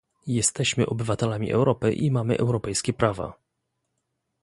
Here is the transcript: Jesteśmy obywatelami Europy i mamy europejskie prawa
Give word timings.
Jesteśmy 0.27 0.85
obywatelami 0.85 1.51
Europy 1.51 1.93
i 1.93 2.11
mamy 2.11 2.37
europejskie 2.37 2.93
prawa 2.93 3.33